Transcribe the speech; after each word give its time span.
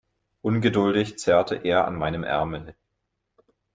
Ungeduldig 0.41 1.19
zerrte 1.19 1.55
er 1.57 1.85
an 1.85 1.95
meinem 1.95 2.23
Ärmel. 2.23 2.73